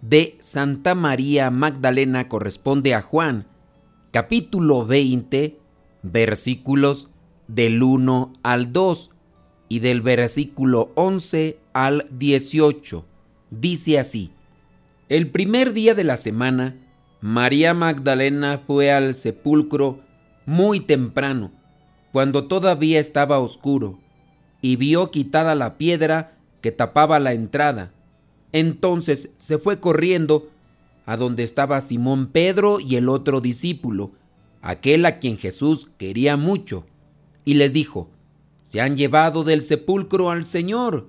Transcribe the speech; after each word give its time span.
de 0.00 0.36
Santa 0.40 0.94
María 0.94 1.50
Magdalena 1.50 2.28
corresponde 2.28 2.94
a 2.94 3.02
Juan, 3.02 3.46
capítulo 4.12 4.86
20, 4.86 5.58
versículos 6.02 7.08
del 7.48 7.82
1 7.82 8.32
al 8.42 8.72
2 8.72 9.10
y 9.68 9.80
del 9.80 10.00
versículo 10.00 10.92
11 10.94 11.58
al 11.72 12.06
18. 12.12 13.04
Dice 13.50 13.98
así, 13.98 14.30
el 15.08 15.30
primer 15.30 15.72
día 15.72 15.94
de 15.94 16.04
la 16.04 16.16
semana, 16.16 16.76
María 17.20 17.74
Magdalena 17.74 18.62
fue 18.64 18.92
al 18.92 19.16
sepulcro 19.16 20.00
muy 20.46 20.80
temprano, 20.80 21.50
cuando 22.12 22.46
todavía 22.46 23.00
estaba 23.00 23.40
oscuro, 23.40 23.98
y 24.62 24.76
vio 24.76 25.10
quitada 25.10 25.54
la 25.56 25.76
piedra 25.76 26.38
que 26.60 26.70
tapaba 26.70 27.18
la 27.18 27.32
entrada 27.32 27.92
entonces 28.52 29.30
se 29.38 29.58
fue 29.58 29.80
corriendo 29.80 30.48
a 31.06 31.16
donde 31.16 31.42
estaba 31.42 31.80
Simón 31.80 32.26
Pedro 32.28 32.80
y 32.80 32.96
el 32.96 33.08
otro 33.08 33.40
discípulo, 33.40 34.12
aquel 34.60 35.06
a 35.06 35.18
quien 35.18 35.38
Jesús 35.38 35.88
quería 35.96 36.36
mucho, 36.36 36.84
y 37.44 37.54
les 37.54 37.72
dijo, 37.72 38.10
se 38.62 38.82
han 38.82 38.96
llevado 38.96 39.44
del 39.44 39.62
sepulcro 39.62 40.30
al 40.30 40.44
Señor, 40.44 41.08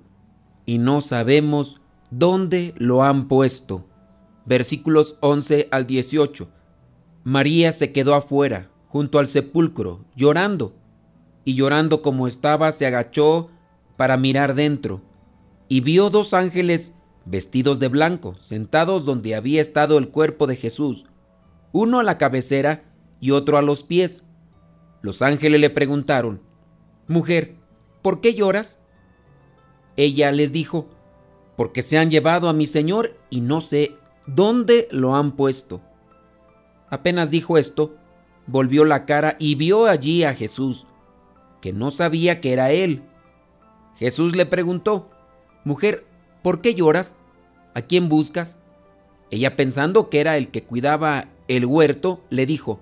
y 0.64 0.78
no 0.78 1.02
sabemos 1.02 1.80
dónde 2.10 2.74
lo 2.78 3.02
han 3.02 3.28
puesto. 3.28 3.84
Versículos 4.46 5.16
11 5.20 5.68
al 5.70 5.86
18. 5.86 6.48
María 7.24 7.72
se 7.72 7.92
quedó 7.92 8.14
afuera, 8.14 8.70
junto 8.86 9.18
al 9.18 9.28
sepulcro, 9.28 10.04
llorando, 10.16 10.74
y 11.44 11.54
llorando 11.54 12.00
como 12.00 12.26
estaba, 12.26 12.72
se 12.72 12.86
agachó 12.86 13.50
para 13.98 14.16
mirar 14.16 14.54
dentro, 14.54 15.02
y 15.68 15.80
vio 15.82 16.08
dos 16.08 16.32
ángeles 16.32 16.94
vestidos 17.24 17.78
de 17.78 17.88
blanco, 17.88 18.34
sentados 18.40 19.04
donde 19.04 19.34
había 19.34 19.60
estado 19.60 19.98
el 19.98 20.08
cuerpo 20.08 20.46
de 20.46 20.56
Jesús, 20.56 21.06
uno 21.72 22.00
a 22.00 22.02
la 22.02 22.18
cabecera 22.18 22.84
y 23.20 23.30
otro 23.30 23.58
a 23.58 23.62
los 23.62 23.82
pies. 23.82 24.24
Los 25.02 25.22
ángeles 25.22 25.60
le 25.60 25.70
preguntaron, 25.70 26.40
Mujer, 27.06 27.56
¿por 28.02 28.20
qué 28.20 28.34
lloras? 28.34 28.82
Ella 29.96 30.32
les 30.32 30.52
dijo, 30.52 30.88
Porque 31.56 31.82
se 31.82 31.98
han 31.98 32.10
llevado 32.10 32.48
a 32.48 32.52
mi 32.52 32.66
Señor 32.66 33.16
y 33.30 33.40
no 33.40 33.60
sé 33.60 33.96
dónde 34.26 34.88
lo 34.90 35.14
han 35.14 35.32
puesto. 35.32 35.80
Apenas 36.88 37.30
dijo 37.30 37.58
esto, 37.58 37.94
volvió 38.46 38.84
la 38.84 39.06
cara 39.06 39.36
y 39.38 39.54
vio 39.54 39.86
allí 39.86 40.24
a 40.24 40.34
Jesús, 40.34 40.86
que 41.60 41.72
no 41.72 41.90
sabía 41.90 42.40
que 42.40 42.52
era 42.52 42.70
él. 42.70 43.02
Jesús 43.96 44.34
le 44.34 44.46
preguntó, 44.46 45.10
Mujer, 45.64 46.06
¿por 46.42 46.60
qué 46.60 46.74
lloras? 46.74 47.16
¿A 47.74 47.82
quién 47.82 48.08
buscas? 48.08 48.58
Ella 49.30 49.56
pensando 49.56 50.10
que 50.10 50.20
era 50.20 50.36
el 50.36 50.48
que 50.48 50.64
cuidaba 50.64 51.28
el 51.48 51.66
huerto, 51.66 52.22
le 52.30 52.46
dijo, 52.46 52.80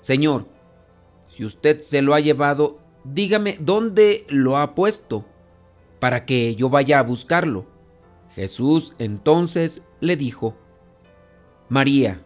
Señor, 0.00 0.46
si 1.26 1.44
usted 1.44 1.82
se 1.82 2.02
lo 2.02 2.14
ha 2.14 2.20
llevado, 2.20 2.78
dígame 3.04 3.56
dónde 3.58 4.24
lo 4.28 4.58
ha 4.58 4.74
puesto, 4.74 5.24
para 5.98 6.26
que 6.26 6.54
yo 6.54 6.68
vaya 6.68 6.98
a 6.98 7.02
buscarlo. 7.02 7.66
Jesús 8.34 8.94
entonces 8.98 9.82
le 10.00 10.16
dijo, 10.16 10.56
María. 11.68 12.22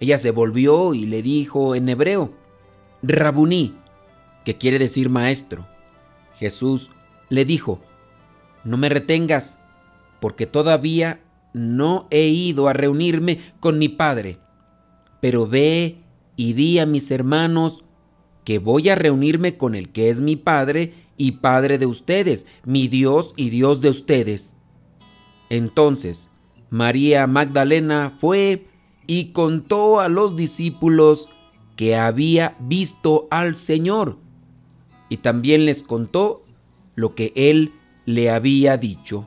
Ella 0.00 0.18
se 0.18 0.30
volvió 0.30 0.94
y 0.94 1.06
le 1.06 1.22
dijo 1.22 1.74
en 1.74 1.88
hebreo, 1.88 2.32
Rabuní, 3.02 3.76
que 4.44 4.56
quiere 4.56 4.78
decir 4.78 5.10
maestro. 5.10 5.66
Jesús 6.36 6.92
le 7.28 7.44
dijo, 7.44 7.80
No 8.62 8.76
me 8.76 8.88
retengas, 8.88 9.57
porque 10.20 10.46
todavía 10.46 11.20
no 11.52 12.06
he 12.10 12.28
ido 12.28 12.68
a 12.68 12.72
reunirme 12.72 13.40
con 13.60 13.78
mi 13.78 13.88
Padre. 13.88 14.38
Pero 15.20 15.46
ve 15.46 15.98
y 16.36 16.52
di 16.52 16.78
a 16.78 16.86
mis 16.86 17.10
hermanos 17.10 17.84
que 18.44 18.58
voy 18.58 18.88
a 18.88 18.94
reunirme 18.94 19.56
con 19.56 19.74
el 19.74 19.90
que 19.90 20.10
es 20.10 20.20
mi 20.20 20.36
Padre 20.36 20.94
y 21.16 21.32
Padre 21.32 21.78
de 21.78 21.86
ustedes, 21.86 22.46
mi 22.64 22.88
Dios 22.88 23.34
y 23.36 23.50
Dios 23.50 23.80
de 23.80 23.90
ustedes. 23.90 24.56
Entonces 25.50 26.30
María 26.70 27.26
Magdalena 27.26 28.16
fue 28.20 28.66
y 29.06 29.32
contó 29.32 30.00
a 30.00 30.08
los 30.08 30.36
discípulos 30.36 31.28
que 31.76 31.96
había 31.96 32.56
visto 32.60 33.26
al 33.30 33.56
Señor, 33.56 34.18
y 35.08 35.18
también 35.18 35.64
les 35.64 35.82
contó 35.82 36.44
lo 36.94 37.14
que 37.14 37.32
él 37.36 37.72
le 38.04 38.30
había 38.30 38.76
dicho 38.76 39.26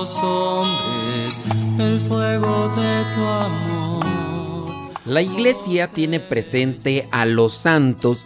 hombres 0.00 1.38
el 1.78 2.00
fuego 2.00 2.68
de 2.68 3.04
tu 3.14 3.22
amor. 3.22 4.90
La 5.04 5.20
iglesia 5.20 5.88
tiene 5.88 6.20
presente 6.20 7.06
a 7.10 7.26
los 7.26 7.52
santos 7.52 8.24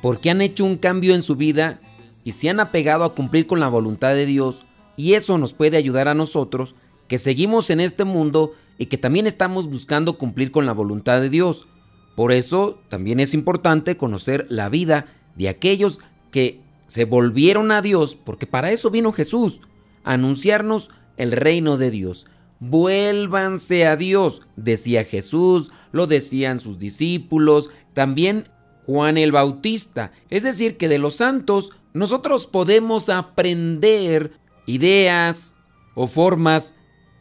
porque 0.00 0.30
han 0.30 0.42
hecho 0.42 0.64
un 0.64 0.76
cambio 0.78 1.14
en 1.14 1.22
su 1.22 1.36
vida 1.36 1.78
y 2.24 2.32
se 2.32 2.50
han 2.50 2.58
apegado 2.58 3.04
a 3.04 3.14
cumplir 3.14 3.46
con 3.46 3.60
la 3.60 3.68
voluntad 3.68 4.14
de 4.14 4.26
Dios 4.26 4.64
y 4.96 5.14
eso 5.14 5.38
nos 5.38 5.52
puede 5.52 5.76
ayudar 5.76 6.08
a 6.08 6.14
nosotros 6.14 6.74
que 7.06 7.18
seguimos 7.18 7.70
en 7.70 7.78
este 7.78 8.04
mundo 8.04 8.54
y 8.76 8.86
que 8.86 8.98
también 8.98 9.28
estamos 9.28 9.70
buscando 9.70 10.18
cumplir 10.18 10.50
con 10.50 10.66
la 10.66 10.72
voluntad 10.72 11.20
de 11.20 11.30
Dios. 11.30 11.68
Por 12.16 12.32
eso 12.32 12.80
también 12.88 13.20
es 13.20 13.32
importante 13.32 13.96
conocer 13.96 14.46
la 14.48 14.68
vida 14.68 15.06
de 15.36 15.48
aquellos 15.48 16.00
que 16.32 16.60
se 16.88 17.04
volvieron 17.04 17.70
a 17.70 17.80
Dios, 17.80 18.16
porque 18.16 18.46
para 18.46 18.72
eso 18.72 18.90
vino 18.90 19.12
Jesús 19.12 19.60
anunciarnos 20.04 20.90
el 21.16 21.32
reino 21.32 21.76
de 21.76 21.90
Dios. 21.90 22.26
Vuélvanse 22.60 23.86
a 23.86 23.96
Dios, 23.96 24.42
decía 24.56 25.04
Jesús, 25.04 25.72
lo 25.90 26.06
decían 26.06 26.60
sus 26.60 26.78
discípulos, 26.78 27.70
también 27.92 28.48
Juan 28.86 29.18
el 29.18 29.32
Bautista. 29.32 30.12
Es 30.30 30.42
decir, 30.42 30.76
que 30.76 30.88
de 30.88 30.98
los 30.98 31.16
santos 31.16 31.70
nosotros 31.92 32.46
podemos 32.46 33.08
aprender 33.08 34.32
ideas 34.66 35.56
o 35.94 36.06
formas 36.06 36.74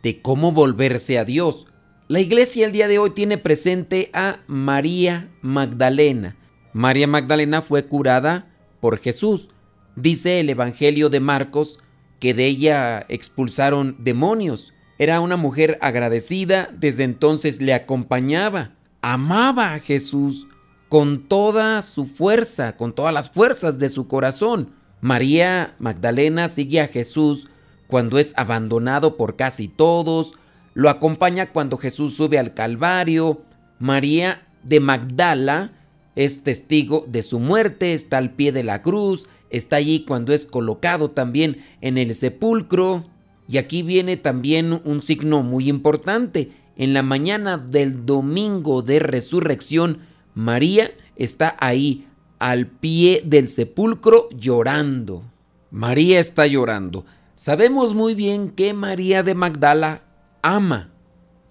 de 0.04 0.22
cómo 0.22 0.52
volverse 0.52 1.20
a 1.20 1.26
Dios. 1.26 1.68
La 2.08 2.20
iglesia 2.20 2.66
el 2.66 2.72
día 2.72 2.88
de 2.88 3.00
hoy 3.00 3.12
tiene 3.12 3.38
presente 3.38 4.10
a 4.14 4.40
María 4.48 5.32
Magdalena. 5.42 6.36
María 6.74 7.08
Magdalena 7.08 7.62
fue 7.62 7.86
curada 7.86 8.48
por 8.80 8.98
Jesús. 8.98 9.50
Dice 9.96 10.40
el 10.40 10.50
Evangelio 10.50 11.10
de 11.10 11.20
Marcos 11.20 11.80
que 12.22 12.34
de 12.34 12.46
ella 12.46 13.06
expulsaron 13.10 13.98
demonios. 14.00 14.74
Era 15.00 15.20
una 15.20 15.36
mujer 15.36 15.80
agradecida, 15.82 16.70
desde 16.72 17.04
entonces 17.04 17.60
le 17.60 17.74
acompañaba, 17.74 18.72
amaba 19.02 19.74
a 19.74 19.80
Jesús 19.80 20.48
con 20.88 21.28
toda 21.28 21.82
su 21.82 22.06
fuerza, 22.06 22.78
con 22.78 22.94
todas 22.94 23.14
las 23.14 23.32
fuerzas 23.32 23.80
de 23.80 23.90
su 23.90 24.08
corazón. 24.08 24.70
María 25.02 25.74
Magdalena 25.80 26.48
sigue 26.48 26.80
a 26.80 26.88
Jesús 26.88 27.50
cuando 27.88 28.20
es 28.20 28.34
abandonado 28.38 29.18
por 29.18 29.36
casi 29.36 29.68
todos, 29.68 30.36
lo 30.76 30.90
acompaña 30.90 31.48
cuando 31.48 31.76
Jesús 31.78 32.16
sube 32.16 32.38
al 32.38 32.54
Calvario. 32.54 33.42
María 33.80 34.48
de 34.64 34.80
Magdala 34.80 35.74
es 36.16 36.44
testigo 36.44 37.04
de 37.08 37.24
su 37.24 37.40
muerte, 37.40 37.94
está 37.94 38.20
al 38.20 38.32
pie 38.32 38.52
de 38.52 38.64
la 38.64 38.84
cruz, 38.84 39.28
está 39.52 39.76
allí 39.76 40.06
cuando 40.06 40.34
es 40.34 40.46
colocado 40.46 41.12
también 41.12 41.64
en 41.82 41.98
el 41.98 42.16
sepulcro. 42.16 43.06
Y 43.48 43.58
aquí 43.58 43.84
viene 43.84 44.18
también 44.18 44.82
un 44.86 45.02
signo 45.02 45.44
muy 45.44 45.70
importante. 45.70 46.52
En 46.78 46.94
la 46.94 47.04
mañana 47.04 47.58
del 47.58 48.06
domingo 48.06 48.82
de 48.82 49.00
resurrección, 49.00 50.00
María 50.34 50.92
está 51.16 51.56
ahí 51.60 52.08
al 52.40 52.66
pie 52.66 53.22
del 53.26 53.48
sepulcro 53.48 54.30
llorando. 54.32 55.24
María 55.70 56.20
está 56.20 56.48
llorando. 56.48 57.06
Sabemos 57.36 57.94
muy 57.94 58.16
bien 58.16 58.50
que 58.50 58.74
María 58.74 59.22
de 59.22 59.36
Magdala 59.36 60.04
ama, 60.42 60.92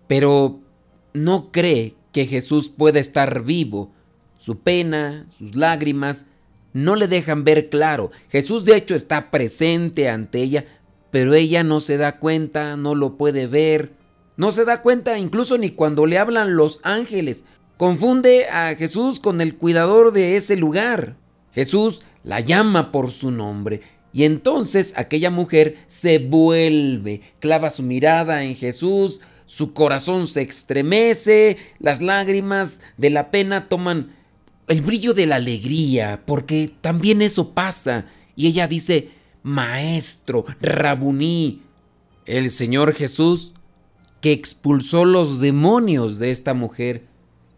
pero 0.06 0.60
no 1.12 1.52
cree 1.52 1.94
que 2.12 2.26
Jesús 2.26 2.68
pueda 2.68 2.98
estar 2.98 3.44
vivo. 3.44 3.92
Su 4.38 4.58
pena, 4.58 5.26
sus 5.36 5.54
lágrimas, 5.54 6.26
no 6.72 6.96
le 6.96 7.08
dejan 7.08 7.44
ver 7.44 7.68
claro. 7.68 8.10
Jesús 8.30 8.64
de 8.64 8.76
hecho 8.76 8.94
está 8.94 9.30
presente 9.30 10.08
ante 10.08 10.42
ella, 10.42 10.64
pero 11.10 11.34
ella 11.34 11.62
no 11.64 11.80
se 11.80 11.96
da 11.96 12.18
cuenta, 12.18 12.76
no 12.76 12.94
lo 12.94 13.16
puede 13.16 13.46
ver. 13.46 13.92
No 14.36 14.52
se 14.52 14.64
da 14.64 14.82
cuenta 14.82 15.18
incluso 15.18 15.58
ni 15.58 15.70
cuando 15.70 16.06
le 16.06 16.18
hablan 16.18 16.56
los 16.56 16.80
ángeles. 16.82 17.44
Confunde 17.76 18.46
a 18.48 18.74
Jesús 18.74 19.20
con 19.20 19.40
el 19.40 19.56
cuidador 19.56 20.12
de 20.12 20.36
ese 20.36 20.56
lugar. 20.56 21.16
Jesús 21.52 22.02
la 22.22 22.40
llama 22.40 22.92
por 22.92 23.10
su 23.10 23.30
nombre 23.30 23.80
y 24.12 24.24
entonces 24.24 24.92
aquella 24.96 25.30
mujer 25.30 25.78
se 25.86 26.18
vuelve, 26.18 27.22
clava 27.38 27.70
su 27.70 27.82
mirada 27.82 28.44
en 28.44 28.56
Jesús, 28.56 29.20
su 29.46 29.72
corazón 29.72 30.26
se 30.26 30.42
estremece, 30.42 31.58
las 31.78 32.00
lágrimas 32.00 32.82
de 32.96 33.10
la 33.10 33.30
pena 33.30 33.68
toman 33.68 34.14
el 34.70 34.82
brillo 34.82 35.14
de 35.14 35.26
la 35.26 35.34
alegría, 35.36 36.22
porque 36.24 36.70
también 36.80 37.22
eso 37.22 37.50
pasa. 37.50 38.06
Y 38.36 38.46
ella 38.46 38.68
dice, 38.68 39.10
Maestro, 39.42 40.46
Rabuní, 40.60 41.62
el 42.24 42.50
Señor 42.50 42.94
Jesús, 42.94 43.52
que 44.20 44.30
expulsó 44.30 45.04
los 45.04 45.40
demonios 45.40 46.20
de 46.20 46.30
esta 46.30 46.54
mujer, 46.54 47.02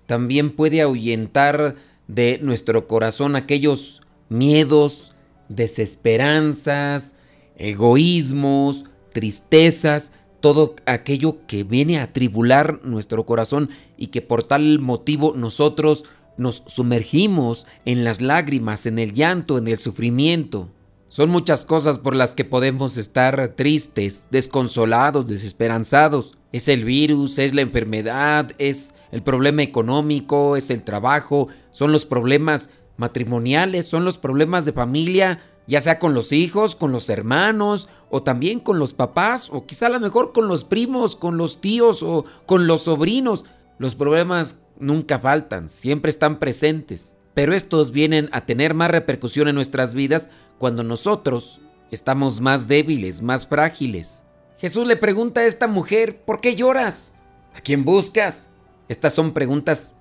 también 0.07 0.51
puede 0.51 0.81
ahuyentar 0.81 1.77
de 2.09 2.39
nuestro 2.41 2.87
corazón 2.89 3.37
aquellos 3.37 4.01
miedos, 4.31 5.13
desesperanzas, 5.51 7.15
egoísmos, 7.59 8.87
tristezas, 9.13 10.13
todo 10.41 10.77
aquello 10.87 11.47
que 11.47 11.63
viene 11.63 12.01
a 12.01 12.11
tribular 12.15 12.81
nuestro 12.85 13.27
corazón 13.27 13.69
y 13.99 14.07
que 14.07 14.23
por 14.23 14.45
tal 14.45 14.79
motivo 14.79 15.35
nosotros 15.37 16.07
nos 16.37 16.63
sumergimos 16.67 17.67
en 17.85 18.05
las 18.05 18.21
lágrimas, 18.21 18.87
en 18.87 18.99
el 18.99 19.13
llanto, 19.13 19.59
en 19.59 19.69
el 19.69 19.79
sufrimiento. 19.79 20.71
Son 21.09 21.29
muchas 21.29 21.67
cosas 21.67 21.99
por 21.99 22.17
las 22.17 22.35
que 22.35 22.47
podemos 22.47 22.97
estar 22.97 23.49
tristes, 23.55 24.29
desconsolados, 24.31 25.27
desesperanzados. 25.27 26.39
Es 26.53 26.69
el 26.69 26.87
virus, 26.87 27.39
es 27.39 27.55
la 27.55 27.61
enfermedad, 27.61 28.51
es 28.57 28.95
el 29.11 29.23
problema 29.23 29.63
económico, 29.63 30.57
es 30.57 30.71
el 30.71 30.83
trabajo, 30.83 31.49
son 31.71 31.93
los 31.93 32.07
problemas 32.07 32.71
matrimoniales, 32.97 33.87
son 33.87 34.07
los 34.07 34.17
problemas 34.17 34.65
de 34.65 34.73
familia, 34.73 35.41
ya 35.67 35.83
sea 35.83 35.99
con 35.99 36.15
los 36.15 36.33
hijos, 36.33 36.75
con 36.75 36.93
los 36.93 37.11
hermanos, 37.11 37.91
o 38.09 38.23
también 38.23 38.59
con 38.59 38.79
los 38.79 38.95
papás, 38.95 39.51
o 39.53 39.67
quizá 39.67 39.87
a 39.87 39.91
lo 39.91 40.01
mejor 40.01 40.33
con 40.33 40.49
los 40.49 40.65
primos, 40.65 41.15
con 41.15 41.37
los 41.37 41.61
tíos 41.61 42.03
o 42.03 42.25
con 42.47 42.67
los 42.67 42.85
sobrinos. 42.85 43.45
Los 43.79 43.95
problemas 43.95 44.62
nunca 44.83 45.19
faltan, 45.19 45.69
siempre 45.69 46.11
están 46.11 46.39
presentes, 46.39 47.17
pero 47.35 47.55
estos 47.55 47.93
vienen 47.93 48.29
a 48.33 48.45
tener 48.45 48.75
más 48.75 48.91
repercusión 48.91 49.49
en 49.49 49.55
nuestras 49.55 49.95
vidas 49.95 50.29
cuando 50.59 50.83
nosotros 50.83 51.61
estamos 51.91 52.41
más 52.41 52.69
débiles, 52.69 53.23
más 53.23 53.47
frágiles. 53.47 54.25
Jesús 54.59 54.87
le 54.87 54.97
pregunta 54.97 55.41
a 55.41 55.47
esta 55.47 55.67
mujer, 55.67 56.23
¿por 56.25 56.41
qué 56.41 56.55
lloras? 56.55 57.15
¿A 57.55 57.61
quién 57.61 57.85
buscas? 57.85 58.49
Estas 58.89 59.15
son 59.15 59.33
preguntas 59.33 59.95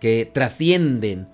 que 0.00 0.24
trascienden 0.24 1.28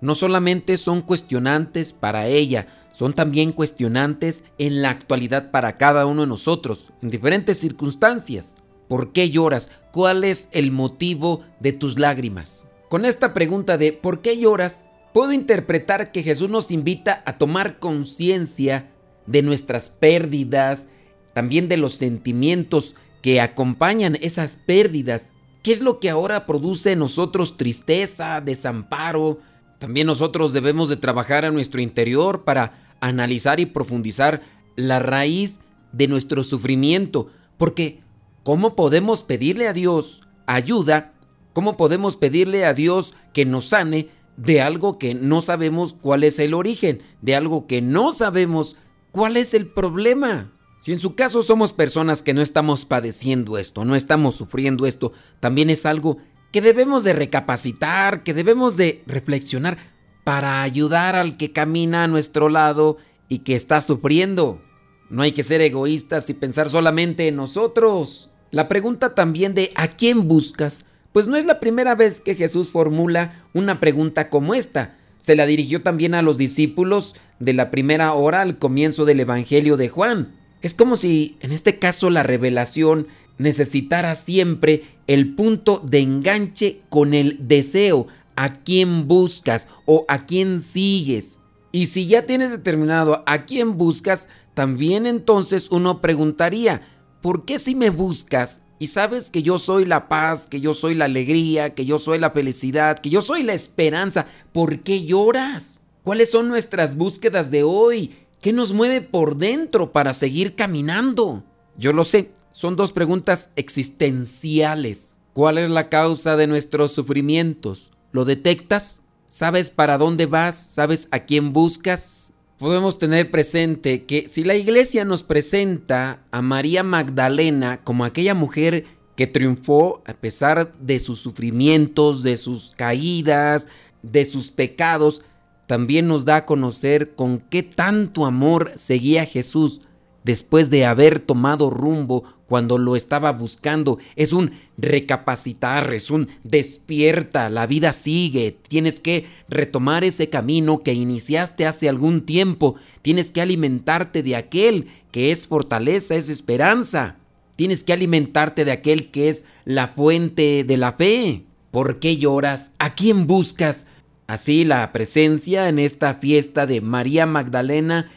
no 0.00 0.14
solamente 0.14 0.76
son 0.76 1.00
cuestionantes 1.00 1.92
para 1.92 2.26
ella, 2.26 2.66
son 2.92 3.14
también 3.14 3.52
cuestionantes 3.52 4.44
en 4.58 4.82
la 4.82 4.90
actualidad 4.90 5.50
para 5.50 5.78
cada 5.78 6.06
uno 6.06 6.22
de 6.22 6.26
nosotros, 6.26 6.92
en 7.00 7.08
diferentes 7.08 7.58
circunstancias. 7.58 8.56
¿Por 8.88 9.12
qué 9.12 9.30
lloras? 9.30 9.70
¿Cuál 9.92 10.24
es 10.24 10.48
el 10.52 10.70
motivo 10.70 11.42
de 11.60 11.72
tus 11.72 11.98
lágrimas? 11.98 12.68
Con 12.88 13.04
esta 13.04 13.32
pregunta 13.32 13.78
de 13.78 13.92
¿por 13.92 14.20
qué 14.20 14.38
lloras? 14.38 14.88
Puedo 15.12 15.32
interpretar 15.32 16.12
que 16.12 16.22
Jesús 16.22 16.48
nos 16.48 16.70
invita 16.70 17.22
a 17.26 17.38
tomar 17.38 17.78
conciencia 17.78 18.90
de 19.26 19.42
nuestras 19.42 19.90
pérdidas, 19.90 20.88
también 21.34 21.68
de 21.68 21.76
los 21.76 21.94
sentimientos 21.94 22.94
que 23.22 23.40
acompañan 23.40 24.18
esas 24.20 24.56
pérdidas. 24.56 25.32
¿Qué 25.62 25.72
es 25.72 25.80
lo 25.80 26.00
que 26.00 26.10
ahora 26.10 26.46
produce 26.46 26.92
en 26.92 26.98
nosotros 26.98 27.56
tristeza, 27.56 28.40
desamparo, 28.40 29.38
también 29.82 30.06
nosotros 30.06 30.52
debemos 30.52 30.88
de 30.88 30.96
trabajar 30.96 31.44
a 31.44 31.50
nuestro 31.50 31.80
interior 31.80 32.44
para 32.44 32.94
analizar 33.00 33.58
y 33.58 33.66
profundizar 33.66 34.40
la 34.76 35.00
raíz 35.00 35.58
de 35.90 36.06
nuestro 36.06 36.44
sufrimiento, 36.44 37.32
porque 37.58 38.00
¿cómo 38.42 38.76
podemos 38.76 39.22
pedirle 39.22 39.68
a 39.68 39.72
Dios 39.72 40.22
ayuda? 40.46 41.12
¿Cómo 41.52 41.76
podemos 41.76 42.16
pedirle 42.16 42.64
a 42.64 42.74
Dios 42.74 43.14
que 43.32 43.44
nos 43.44 43.68
sane 43.68 44.08
de 44.36 44.60
algo 44.60 44.98
que 44.98 45.14
no 45.14 45.40
sabemos 45.40 45.94
cuál 46.00 46.24
es 46.24 46.38
el 46.38 46.54
origen, 46.54 47.02
de 47.20 47.36
algo 47.36 47.66
que 47.66 47.82
no 47.82 48.12
sabemos 48.12 48.76
cuál 49.10 49.36
es 49.36 49.54
el 49.54 49.66
problema? 49.66 50.50
Si 50.80 50.92
en 50.92 50.98
su 50.98 51.14
caso 51.14 51.44
somos 51.44 51.72
personas 51.72 52.22
que 52.22 52.34
no 52.34 52.42
estamos 52.42 52.84
padeciendo 52.84 53.56
esto, 53.56 53.84
no 53.84 53.94
estamos 53.94 54.34
sufriendo 54.34 54.84
esto, 54.86 55.12
también 55.38 55.70
es 55.70 55.86
algo 55.86 56.16
que 56.50 56.60
debemos 56.60 57.04
de 57.04 57.12
recapacitar, 57.12 58.24
que 58.24 58.34
debemos 58.34 58.76
de 58.76 59.04
reflexionar 59.06 59.78
para 60.24 60.62
ayudar 60.62 61.14
al 61.14 61.36
que 61.36 61.52
camina 61.52 62.04
a 62.04 62.08
nuestro 62.08 62.48
lado 62.48 62.96
y 63.28 63.40
que 63.40 63.54
está 63.54 63.80
sufriendo. 63.80 64.60
No 65.08 65.22
hay 65.22 65.32
que 65.32 65.42
ser 65.42 65.60
egoístas 65.60 66.28
y 66.30 66.34
pensar 66.34 66.68
solamente 66.68 67.28
en 67.28 67.36
nosotros. 67.36 68.31
La 68.52 68.68
pregunta 68.68 69.14
también 69.14 69.54
de 69.54 69.72
¿a 69.76 69.88
quién 69.88 70.28
buscas? 70.28 70.84
Pues 71.14 71.26
no 71.26 71.36
es 71.36 71.46
la 71.46 71.58
primera 71.58 71.94
vez 71.94 72.20
que 72.20 72.34
Jesús 72.34 72.68
formula 72.68 73.42
una 73.54 73.80
pregunta 73.80 74.28
como 74.28 74.52
esta. 74.52 74.94
Se 75.20 75.34
la 75.36 75.46
dirigió 75.46 75.82
también 75.82 76.14
a 76.14 76.20
los 76.20 76.36
discípulos 76.36 77.16
de 77.38 77.54
la 77.54 77.70
primera 77.70 78.12
hora 78.12 78.42
al 78.42 78.58
comienzo 78.58 79.06
del 79.06 79.20
Evangelio 79.20 79.78
de 79.78 79.88
Juan. 79.88 80.34
Es 80.60 80.74
como 80.74 80.96
si 80.96 81.38
en 81.40 81.50
este 81.50 81.78
caso 81.78 82.10
la 82.10 82.24
revelación 82.24 83.06
necesitara 83.38 84.14
siempre 84.14 84.84
el 85.06 85.34
punto 85.34 85.82
de 85.82 86.00
enganche 86.00 86.82
con 86.90 87.14
el 87.14 87.38
deseo, 87.48 88.06
a 88.36 88.58
quién 88.58 89.08
buscas 89.08 89.66
o 89.86 90.04
a 90.08 90.26
quién 90.26 90.60
sigues. 90.60 91.38
Y 91.72 91.86
si 91.86 92.06
ya 92.06 92.26
tienes 92.26 92.50
determinado 92.50 93.22
a 93.24 93.46
quién 93.46 93.78
buscas, 93.78 94.28
también 94.52 95.06
entonces 95.06 95.68
uno 95.70 96.02
preguntaría, 96.02 96.82
¿por 97.22 97.46
qué 97.46 97.58
si 97.58 97.74
me 97.74 97.88
buscas 97.88 98.60
y 98.78 98.88
sabes 98.88 99.30
que 99.30 99.42
yo 99.42 99.58
soy 99.58 99.84
la 99.84 100.08
paz, 100.08 100.48
que 100.48 100.60
yo 100.60 100.74
soy 100.74 100.94
la 100.94 101.04
alegría, 101.06 101.72
que 101.72 101.86
yo 101.86 101.98
soy 101.98 102.18
la 102.18 102.30
felicidad, 102.30 102.98
que 102.98 103.10
yo 103.10 103.22
soy 103.22 103.44
la 103.44 103.54
esperanza, 103.54 104.26
¿por 104.52 104.80
qué 104.80 105.06
lloras? 105.06 105.82
¿Cuáles 106.02 106.32
son 106.32 106.48
nuestras 106.48 106.96
búsquedas 106.96 107.52
de 107.52 107.62
hoy? 107.62 108.16
¿Qué 108.40 108.52
nos 108.52 108.72
mueve 108.72 109.00
por 109.00 109.36
dentro 109.36 109.92
para 109.92 110.12
seguir 110.12 110.56
caminando? 110.56 111.44
Yo 111.78 111.92
lo 111.92 112.04
sé, 112.04 112.32
son 112.50 112.74
dos 112.74 112.90
preguntas 112.90 113.50
existenciales. 113.54 115.18
¿Cuál 115.32 115.58
es 115.58 115.70
la 115.70 115.88
causa 115.88 116.36
de 116.36 116.48
nuestros 116.48 116.90
sufrimientos? 116.90 117.92
¿Lo 118.10 118.24
detectas? 118.24 119.02
¿Sabes 119.28 119.70
para 119.70 119.96
dónde 119.96 120.26
vas? 120.26 120.56
¿Sabes 120.56 121.06
a 121.12 121.20
quién 121.20 121.52
buscas? 121.52 122.31
Podemos 122.62 122.96
tener 122.96 123.28
presente 123.28 124.04
que 124.04 124.28
si 124.28 124.44
la 124.44 124.54
iglesia 124.54 125.04
nos 125.04 125.24
presenta 125.24 126.22
a 126.30 126.42
María 126.42 126.84
Magdalena 126.84 127.82
como 127.82 128.04
aquella 128.04 128.34
mujer 128.34 128.84
que 129.16 129.26
triunfó 129.26 130.00
a 130.06 130.12
pesar 130.12 130.72
de 130.78 131.00
sus 131.00 131.18
sufrimientos, 131.18 132.22
de 132.22 132.36
sus 132.36 132.70
caídas, 132.76 133.66
de 134.04 134.24
sus 134.24 134.52
pecados, 134.52 135.22
también 135.66 136.06
nos 136.06 136.24
da 136.24 136.36
a 136.36 136.46
conocer 136.46 137.16
con 137.16 137.40
qué 137.40 137.64
tanto 137.64 138.26
amor 138.26 138.70
seguía 138.76 139.26
Jesús 139.26 139.80
después 140.24 140.70
de 140.70 140.84
haber 140.84 141.18
tomado 141.18 141.70
rumbo 141.70 142.24
cuando 142.46 142.76
lo 142.76 142.96
estaba 142.96 143.32
buscando. 143.32 143.98
Es 144.14 144.32
un 144.32 144.52
recapacitar, 144.76 145.92
es 145.94 146.10
un 146.10 146.28
despierta, 146.44 147.48
la 147.48 147.66
vida 147.66 147.92
sigue. 147.92 148.58
Tienes 148.68 149.00
que 149.00 149.26
retomar 149.48 150.04
ese 150.04 150.28
camino 150.28 150.82
que 150.82 150.92
iniciaste 150.92 151.66
hace 151.66 151.88
algún 151.88 152.26
tiempo. 152.26 152.74
Tienes 153.00 153.30
que 153.30 153.40
alimentarte 153.40 154.22
de 154.22 154.36
aquel 154.36 154.88
que 155.10 155.30
es 155.30 155.46
fortaleza, 155.46 156.14
es 156.14 156.28
esperanza. 156.28 157.16
Tienes 157.56 157.84
que 157.84 157.92
alimentarte 157.92 158.64
de 158.64 158.72
aquel 158.72 159.10
que 159.10 159.28
es 159.28 159.44
la 159.64 159.88
fuente 159.88 160.64
de 160.64 160.76
la 160.76 160.92
fe. 160.92 161.44
¿Por 161.70 162.00
qué 162.00 162.18
lloras? 162.18 162.72
¿A 162.78 162.94
quién 162.94 163.26
buscas? 163.26 163.86
Así 164.26 164.64
la 164.64 164.92
presencia 164.92 165.68
en 165.68 165.78
esta 165.78 166.14
fiesta 166.16 166.66
de 166.66 166.80
María 166.80 167.24
Magdalena 167.26 168.10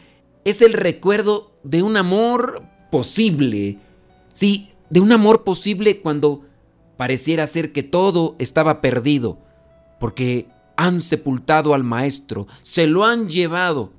es 0.44 0.62
el 0.62 0.74
recuerdo 0.74 1.55
de 1.66 1.82
un 1.82 1.96
amor 1.96 2.62
posible. 2.90 3.78
Sí, 4.32 4.70
de 4.88 5.00
un 5.00 5.12
amor 5.12 5.44
posible 5.44 6.00
cuando 6.00 6.42
pareciera 6.96 7.46
ser 7.46 7.72
que 7.72 7.82
todo 7.82 8.36
estaba 8.38 8.80
perdido, 8.80 9.38
porque 10.00 10.48
han 10.76 11.02
sepultado 11.02 11.74
al 11.74 11.84
Maestro, 11.84 12.46
se 12.62 12.86
lo 12.86 13.04
han 13.04 13.28
llevado, 13.28 13.92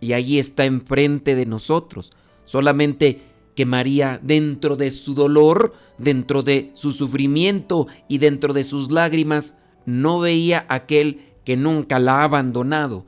y 0.00 0.14
allí 0.14 0.38
está 0.38 0.64
enfrente 0.64 1.34
de 1.34 1.46
nosotros. 1.46 2.12
Solamente 2.44 3.22
que 3.54 3.66
María, 3.66 4.18
dentro 4.22 4.76
de 4.76 4.90
su 4.90 5.14
dolor, 5.14 5.74
dentro 5.98 6.42
de 6.42 6.70
su 6.74 6.92
sufrimiento 6.92 7.86
y 8.08 8.18
dentro 8.18 8.52
de 8.54 8.64
sus 8.64 8.90
lágrimas, 8.90 9.58
no 9.84 10.20
veía 10.20 10.64
aquel 10.68 11.26
que 11.44 11.56
nunca 11.56 11.98
la 11.98 12.20
ha 12.20 12.24
abandonado. 12.24 13.04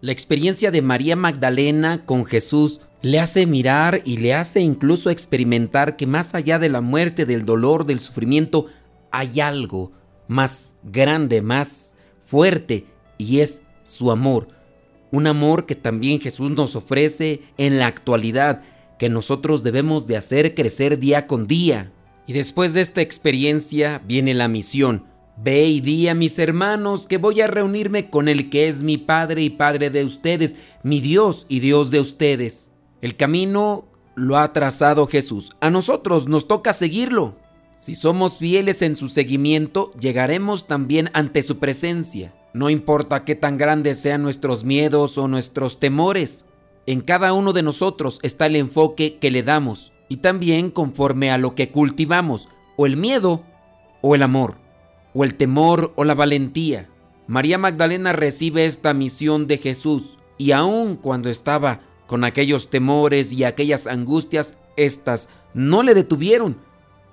La 0.00 0.12
experiencia 0.12 0.70
de 0.70 0.82
María 0.82 1.16
Magdalena 1.16 2.04
con 2.04 2.26
Jesús 2.26 2.80
le 3.04 3.20
hace 3.20 3.44
mirar 3.44 4.00
y 4.06 4.16
le 4.16 4.32
hace 4.32 4.60
incluso 4.60 5.10
experimentar 5.10 5.94
que 5.94 6.06
más 6.06 6.34
allá 6.34 6.58
de 6.58 6.70
la 6.70 6.80
muerte, 6.80 7.26
del 7.26 7.44
dolor, 7.44 7.84
del 7.84 8.00
sufrimiento, 8.00 8.68
hay 9.10 9.40
algo 9.40 9.92
más 10.26 10.76
grande, 10.82 11.42
más 11.42 11.98
fuerte, 12.22 12.86
y 13.18 13.40
es 13.40 13.60
su 13.82 14.10
amor. 14.10 14.48
Un 15.10 15.26
amor 15.26 15.66
que 15.66 15.74
también 15.74 16.18
Jesús 16.18 16.52
nos 16.52 16.76
ofrece 16.76 17.42
en 17.58 17.78
la 17.78 17.88
actualidad, 17.88 18.62
que 18.98 19.10
nosotros 19.10 19.62
debemos 19.62 20.06
de 20.06 20.16
hacer 20.16 20.54
crecer 20.54 20.98
día 20.98 21.26
con 21.26 21.46
día. 21.46 21.92
Y 22.26 22.32
después 22.32 22.72
de 22.72 22.80
esta 22.80 23.02
experiencia 23.02 24.00
viene 24.06 24.32
la 24.32 24.48
misión. 24.48 25.04
Ve 25.36 25.66
y 25.66 25.82
di 25.82 26.08
a 26.08 26.14
mis 26.14 26.38
hermanos 26.38 27.06
que 27.06 27.18
voy 27.18 27.42
a 27.42 27.48
reunirme 27.48 28.08
con 28.08 28.28
el 28.28 28.48
que 28.48 28.66
es 28.66 28.82
mi 28.82 28.96
Padre 28.96 29.42
y 29.42 29.50
Padre 29.50 29.90
de 29.90 30.04
ustedes, 30.04 30.56
mi 30.82 31.00
Dios 31.00 31.44
y 31.50 31.60
Dios 31.60 31.90
de 31.90 32.00
ustedes. 32.00 32.70
El 33.04 33.16
camino 33.16 33.84
lo 34.14 34.38
ha 34.38 34.54
trazado 34.54 35.06
Jesús. 35.06 35.50
A 35.60 35.68
nosotros 35.68 36.26
nos 36.26 36.48
toca 36.48 36.72
seguirlo. 36.72 37.36
Si 37.76 37.94
somos 37.94 38.38
fieles 38.38 38.80
en 38.80 38.96
su 38.96 39.08
seguimiento, 39.08 39.92
llegaremos 40.00 40.66
también 40.66 41.10
ante 41.12 41.42
su 41.42 41.58
presencia. 41.58 42.32
No 42.54 42.70
importa 42.70 43.26
qué 43.26 43.34
tan 43.34 43.58
grandes 43.58 44.00
sean 44.00 44.22
nuestros 44.22 44.64
miedos 44.64 45.18
o 45.18 45.28
nuestros 45.28 45.80
temores. 45.80 46.46
En 46.86 47.02
cada 47.02 47.34
uno 47.34 47.52
de 47.52 47.62
nosotros 47.62 48.20
está 48.22 48.46
el 48.46 48.56
enfoque 48.56 49.18
que 49.18 49.30
le 49.30 49.42
damos 49.42 49.92
y 50.08 50.16
también 50.16 50.70
conforme 50.70 51.30
a 51.30 51.36
lo 51.36 51.54
que 51.54 51.70
cultivamos, 51.70 52.48
o 52.78 52.86
el 52.86 52.96
miedo 52.96 53.42
o 54.00 54.14
el 54.14 54.22
amor, 54.22 54.56
o 55.12 55.24
el 55.24 55.34
temor 55.34 55.92
o 55.96 56.04
la 56.04 56.14
valentía. 56.14 56.88
María 57.26 57.58
Magdalena 57.58 58.14
recibe 58.14 58.64
esta 58.64 58.94
misión 58.94 59.46
de 59.46 59.58
Jesús 59.58 60.18
y 60.38 60.52
aun 60.52 60.96
cuando 60.96 61.28
estaba 61.28 61.82
con 62.14 62.22
aquellos 62.22 62.70
temores 62.70 63.32
y 63.32 63.42
aquellas 63.42 63.88
angustias, 63.88 64.56
éstas 64.76 65.28
no 65.52 65.82
le 65.82 65.94
detuvieron. 65.94 66.58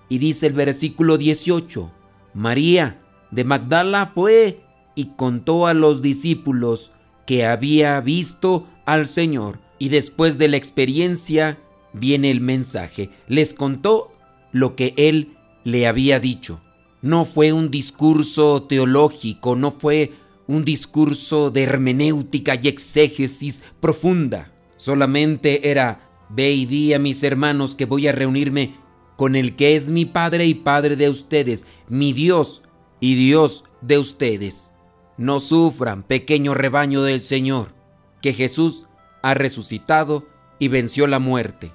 Y 0.09 0.19
dice 0.19 0.45
el 0.45 0.53
versículo 0.53 1.17
18, 1.17 1.91
María 2.35 3.01
de 3.31 3.43
Magdala 3.43 4.11
fue 4.13 4.61
y 4.93 5.05
contó 5.15 5.65
a 5.65 5.73
los 5.73 6.03
discípulos 6.03 6.91
que 7.25 7.47
había 7.47 7.99
visto 7.99 8.67
al 8.85 9.07
Señor. 9.07 9.57
Y 9.79 9.89
después 9.89 10.37
de 10.37 10.49
la 10.49 10.57
experiencia 10.57 11.57
viene 11.93 12.29
el 12.29 12.39
mensaje. 12.39 13.09
Les 13.27 13.55
contó 13.55 14.11
lo 14.51 14.75
que 14.75 14.93
él 14.97 15.35
le 15.63 15.87
había 15.87 16.19
dicho. 16.19 16.61
No 17.01 17.25
fue 17.25 17.53
un 17.53 17.71
discurso 17.71 18.61
teológico, 18.61 19.55
no 19.55 19.71
fue 19.71 20.11
un 20.45 20.63
discurso 20.63 21.49
de 21.49 21.63
hermenéutica 21.63 22.53
y 22.61 22.67
exégesis 22.67 23.63
profunda. 23.79 24.50
Solamente 24.81 25.69
era, 25.69 26.09
ve 26.29 26.53
y 26.53 26.65
di 26.65 26.95
a 26.95 26.97
mis 26.97 27.21
hermanos 27.21 27.75
que 27.75 27.85
voy 27.85 28.07
a 28.07 28.13
reunirme 28.13 28.77
con 29.15 29.35
el 29.35 29.55
que 29.55 29.75
es 29.75 29.91
mi 29.91 30.07
Padre 30.07 30.47
y 30.47 30.55
Padre 30.55 30.95
de 30.95 31.07
ustedes, 31.07 31.67
mi 31.87 32.13
Dios 32.13 32.63
y 32.99 33.13
Dios 33.13 33.63
de 33.81 33.99
ustedes. 33.99 34.73
No 35.17 35.39
sufran, 35.39 36.01
pequeño 36.01 36.55
rebaño 36.55 37.03
del 37.03 37.21
Señor, 37.21 37.75
que 38.23 38.33
Jesús 38.33 38.87
ha 39.21 39.35
resucitado 39.35 40.25
y 40.57 40.67
venció 40.67 41.05
la 41.05 41.19
muerte, 41.19 41.71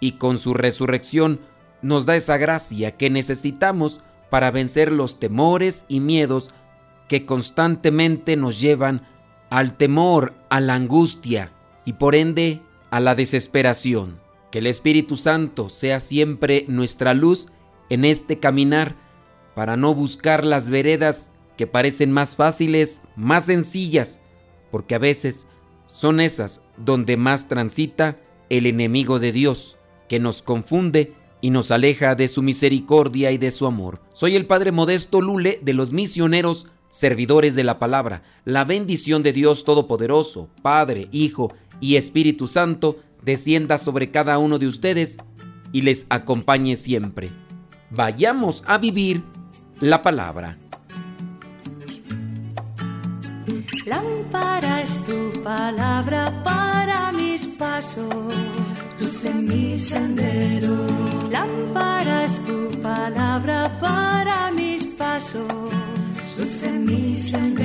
y 0.00 0.12
con 0.12 0.38
su 0.38 0.54
resurrección 0.54 1.40
nos 1.82 2.06
da 2.06 2.16
esa 2.16 2.38
gracia 2.38 2.96
que 2.96 3.10
necesitamos 3.10 4.00
para 4.30 4.50
vencer 4.50 4.92
los 4.92 5.20
temores 5.20 5.84
y 5.88 6.00
miedos 6.00 6.48
que 7.06 7.26
constantemente 7.26 8.34
nos 8.38 8.62
llevan 8.62 9.06
al 9.50 9.76
temor, 9.76 10.32
a 10.48 10.60
la 10.60 10.74
angustia, 10.74 11.52
y 11.86 11.94
por 11.94 12.14
ende 12.14 12.60
a 12.90 13.00
la 13.00 13.14
desesperación. 13.14 14.20
Que 14.50 14.58
el 14.58 14.66
Espíritu 14.66 15.16
Santo 15.16 15.70
sea 15.70 16.00
siempre 16.00 16.66
nuestra 16.68 17.14
luz 17.14 17.48
en 17.88 18.04
este 18.04 18.38
caminar 18.38 18.96
para 19.54 19.78
no 19.78 19.94
buscar 19.94 20.44
las 20.44 20.68
veredas 20.68 21.32
que 21.56 21.66
parecen 21.66 22.12
más 22.12 22.36
fáciles, 22.36 23.00
más 23.16 23.46
sencillas, 23.46 24.20
porque 24.70 24.94
a 24.94 24.98
veces 24.98 25.46
son 25.86 26.20
esas 26.20 26.60
donde 26.76 27.16
más 27.16 27.48
transita 27.48 28.18
el 28.50 28.66
enemigo 28.66 29.18
de 29.18 29.32
Dios, 29.32 29.78
que 30.08 30.18
nos 30.18 30.42
confunde 30.42 31.14
y 31.40 31.50
nos 31.50 31.70
aleja 31.70 32.14
de 32.14 32.28
su 32.28 32.42
misericordia 32.42 33.30
y 33.32 33.38
de 33.38 33.50
su 33.50 33.66
amor. 33.66 34.00
Soy 34.12 34.36
el 34.36 34.46
Padre 34.46 34.72
Modesto 34.72 35.20
Lule 35.20 35.58
de 35.62 35.72
los 35.72 35.92
misioneros 35.92 36.66
servidores 36.88 37.54
de 37.54 37.64
la 37.64 37.78
palabra. 37.78 38.22
La 38.44 38.64
bendición 38.64 39.22
de 39.22 39.32
Dios 39.32 39.64
Todopoderoso, 39.64 40.48
Padre, 40.62 41.08
Hijo 41.12 41.52
y 41.80 41.96
Espíritu 41.96 42.48
Santo, 42.48 42.98
descienda 43.22 43.78
sobre 43.78 44.10
cada 44.10 44.38
uno 44.38 44.58
de 44.58 44.66
ustedes 44.66 45.18
y 45.72 45.82
les 45.82 46.06
acompañe 46.08 46.76
siempre. 46.76 47.30
Vayamos 47.90 48.62
a 48.66 48.78
vivir 48.78 49.22
la 49.80 50.02
palabra. 50.02 50.58
Lámpara 53.84 54.82
es 54.82 54.98
tu 55.04 55.42
palabra 55.42 56.42
para 56.42 57.12
mis 57.12 57.46
pasos, 57.46 58.34
luz 59.00 59.24
en 59.24 59.46
mi 59.46 59.78
sendero. 59.78 60.86
Lámpara 61.30 62.24
es 62.24 62.40
tu 62.44 62.70
palabra 62.80 63.78
para 63.80 64.50
mis 64.50 64.84
pasos 64.86 65.46
luz 66.36 66.62
en 66.64 66.84
mi 66.84 67.16
sendero. 67.16 67.55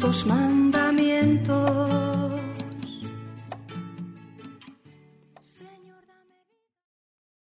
postman. 0.00 0.57